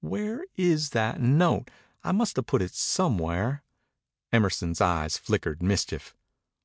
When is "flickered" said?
5.16-5.62